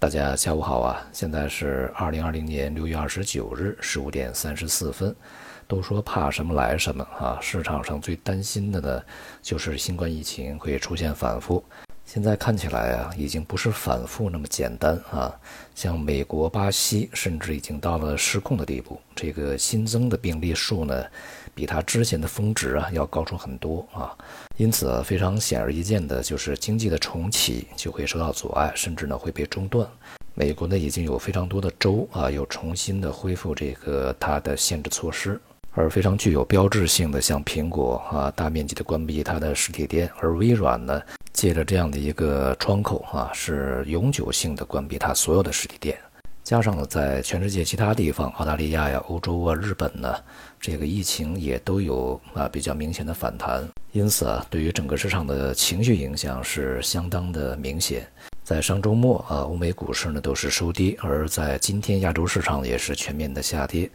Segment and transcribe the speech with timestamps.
[0.00, 1.04] 大家下午好啊！
[1.12, 5.14] 现在是二零二零年六月二十九日十五点三十四分。
[5.66, 7.36] 都说怕什么来什么啊！
[7.42, 9.02] 市场上最担心的呢，
[9.42, 11.64] 就是新冠疫情会出现反复。
[12.10, 15.30] 现在看起来啊，已经不是反复那么简单啊。
[15.74, 18.98] 像美国、巴西，甚至已经到了失控的地步。
[19.14, 21.04] 这个新增的病例数呢，
[21.54, 24.16] 比它之前的峰值啊要高出很多啊。
[24.56, 29.86] 因此，非常显而易见的就是经济的重启就会受到阻碍，甚至呢会被中断。
[30.32, 35.38] 美国呢已经有非常多的州啊又重新的恢复这个它的限制措施，
[35.78, 41.00] 而非常具有标志性的，像苹果啊大面积的关闭它的实体店，而微软呢
[41.32, 45.96] 借着这样的一个窗口啊是永久性的关闭它所有的实体店。
[46.42, 50.12] 加上呢，在全世界其他地方，澳大利亚呀、欧洲啊、日本呢，
[50.58, 58.04] 这个疫情也都有啊比较明显的反弹，因此啊，对于整个市场的情绪影响是相当的明显。
[58.42, 63.88] 在上周末啊，欧美股市呢都是收低，而在今天亚洲市场也是全面的下跌，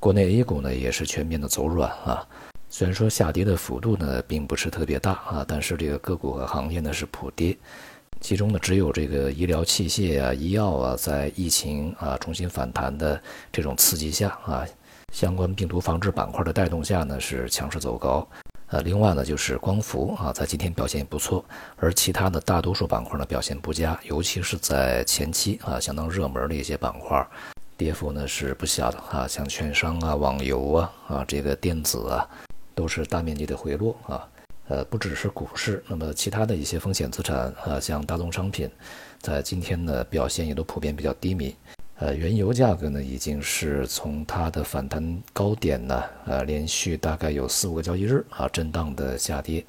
[0.00, 2.24] 国内 A 股呢也是全面的走软啊。
[2.70, 7.56] 虽然说下跌的幅度呢并不是特别大啊，但是这个个股和行业呢是普跌。
[8.20, 13.20] 其中呢，只有这个医疗器械啊、医药啊，在疫情啊重新反弹的
[13.52, 14.66] 这种刺激下啊，
[15.12, 18.28] 相关病毒防治板块的带动下呢，是强势走高。
[18.70, 21.44] 呃，另外呢，就是光伏啊，在今天表现也不错，
[21.76, 27.26] 而其他的大多数板块呢表现不佳，尤其是在前期啊相当热门的一些板块，
[27.78, 32.28] 跌幅呢是不小的啊，像券商啊、网游啊、啊这个电子啊，
[32.74, 34.28] 都是大面积的回落啊。
[34.66, 38.68] 呃，不只是股市，那么其他的一些风险资产啊，像大宗商品，
[39.20, 41.54] 在今天的表现也都普遍比较低迷。
[42.00, 49.64] 呃，原油价格呢，已经是从它的反弹高点呢，呃，连续大概有四五个交易日啊，震荡的下跌。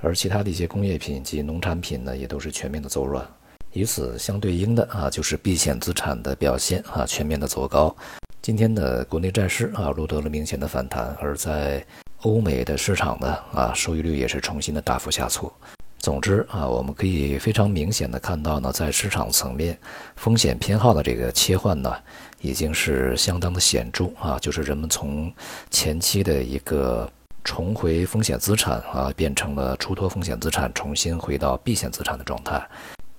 [0.00, 3.24] 而其他的一些工业品及农产品呢，也都是全面的走软。
[3.72, 7.94] 与此相对应的啊，就是避险资产的表现啊，全面的走高。
[8.42, 11.84] 今天的国内债市啊，录得了明显的反弹，而在
[12.22, 15.52] 欧美的市场呢，啊，收益率也是重新的大幅下挫。
[15.98, 19.78] 总之啊，我们可以非常明显的看到呢，在市场层面，
[20.16, 21.94] 风险偏好的这个切换呢，
[22.40, 25.32] 已经是相当的显著啊，就是人们从
[25.70, 27.08] 前期的一个
[27.44, 32.66] 重回风险资产啊，变成了出脱风险资产，重新回到避险资产的状态。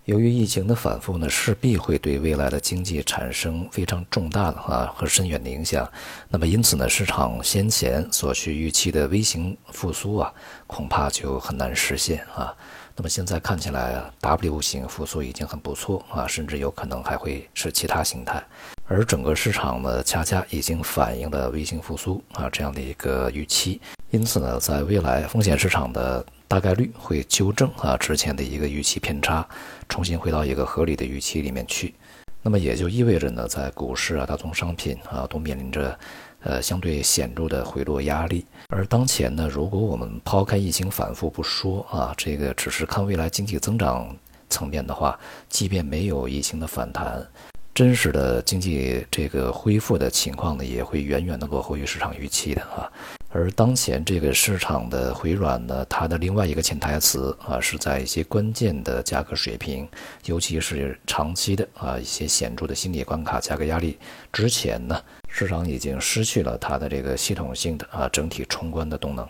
[0.05, 5.87] 由于疫情的反复呢，势必会对未来的经济产生非常重大的啊和深远的影响。
[6.27, 10.33] 那么因此呢，市场先前所需预期的微型复苏啊，
[10.65, 12.51] 恐怕就很难实现啊。
[12.95, 18.43] 那么现在看起来啊，W 型复苏已经很不错啊，甚至有可能还会是其他形态。
[18.87, 23.79] 而整个市场呢，恰恰已经反映了微型复苏啊这样的一个预期。
[24.09, 26.25] 因此呢，在未来风险市场的。
[26.51, 29.47] 大概率会纠正啊之前的一个预期偏差，
[29.87, 31.93] 重新回到一个合理的预期里面去。
[32.41, 35.97] 那么也就意味着呢，在股市啊、大宗商品啊都面临着
[36.41, 38.45] 呃相对显著的回落压力。
[38.67, 44.13] 而当前呢，如果我们抛开疫情反复不说啊，这个只是看未来经济增长
[44.49, 45.17] 层面的话，
[45.47, 47.25] 即便没有疫情的反弹，
[47.73, 52.91] 真实的经济这个恢复的情况呢，也会远远的落后于市场预期的啊。
[53.33, 59.87] 而当前这个市场的回软呢，它的另外一个潜台词啊，是在一些关键的价格水平，
[60.25, 63.97] 尤其是长期的啊一些显著的心理关卡、价格压力
[64.33, 69.25] 之前呢，市场已经失去了它的这个系统性的啊整体冲关的动能。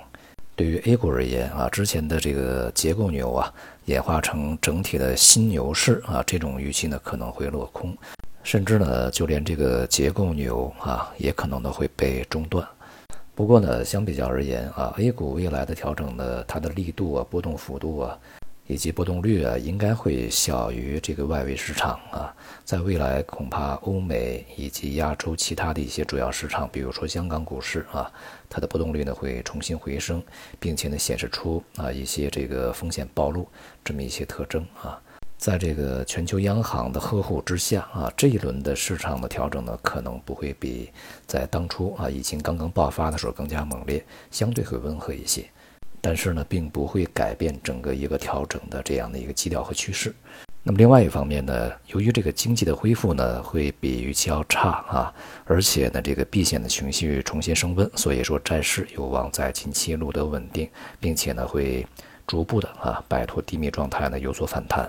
[0.55, 3.53] 对于 A 股而言啊，之前的这个结构牛啊，
[3.85, 7.95] 演化成整体的新牛市啊，这种预期呢可能会落空，
[8.41, 12.67] 甚至呢就连这个结构牛啊，也可能呢会被中断。
[13.41, 18.15] 不过呢，相比较而言啊，A 股未来的调整呢，它的力度啊、波动幅度啊，
[18.67, 22.31] 以及波动率啊，应该会小于这个外围市场啊。
[22.63, 28.11] 在未来，恐怕欧美以及亚洲其他的一些主要市场，比如说香港股市啊，
[28.47, 30.21] 它的波动率呢会重新回升，
[30.59, 33.47] 并且呢显示出啊一些这个风险暴露
[33.83, 35.01] 这么一些特征啊。
[35.41, 40.91] 在这个全球央行的呵护之下啊，这一轮的市场的调整呢，可能不会比
[41.25, 45.43] 在当初啊疫情刚刚爆发的时候更加猛烈，相对会温和一些。
[45.99, 50.13] 但是呢，并不会改变整个一个调整的这样的一个基调和趋势。
[50.61, 55.11] 那么另外一方面呢，由于这个经济的恢复呢会比预期要差啊，
[55.45, 61.83] 而且呢这个避险的情绪重新升温，所以说债市有望在近期录得稳定，并且呢会
[62.27, 64.87] 逐步的啊摆脱低迷状态呢有所反弹。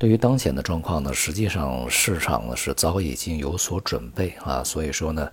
[0.00, 5.30] 对于当前的状况呢，实际上市场呢是早已经有所准备啊，所以说呢，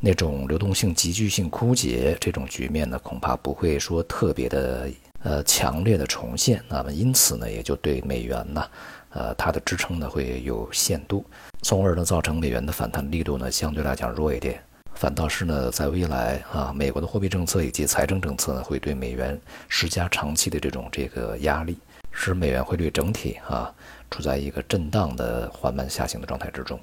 [0.00, 4.88] 那种流动性急剧性枯竭这种局面呢，恐怕不会说特别的
[5.22, 6.62] 呃强烈的重现。
[6.66, 8.66] 那么因此呢，也就对美元呢，
[9.10, 11.22] 呃，它的支撑呢会有限度，
[11.60, 14.58] 从而呢造成美元的反弹力度呢相对来讲弱一点。
[14.94, 19.38] 反倒是呢，在未来啊，美国的货币政策以及财政政策呢会对美元
[19.68, 21.76] 施加长期的这种这个压力，
[22.10, 23.70] 使美元汇率整体啊
[24.10, 26.78] 处在一个震荡的缓慢下行的状态之中。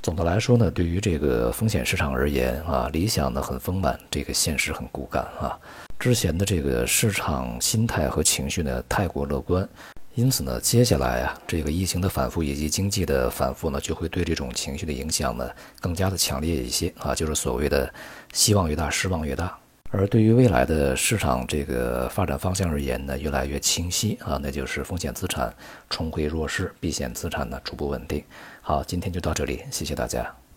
[0.00, 5.58] 总的来说呢，对于这个风险市场而言啊，理想呢很丰满，这个现实很骨感啊。
[5.98, 9.68] 之前的这个市场心态和情绪呢太过乐观，
[10.14, 15.50] 因此呢，接下来啊，这个疫情的反复以及经济的反复呢，就会对这种情绪的影响呢
[15.80, 17.92] 更加的强烈一些啊，就是所谓的
[18.32, 19.57] 希望越大，失望越大。
[19.90, 25.52] 而对于未来的市场这个发展方向而言呢，越来越清晰啊，那就是风险资产
[25.88, 28.22] 重回弱势，避险资产呢逐步稳定。
[28.60, 30.47] 好，今天就到这里，谢谢大家。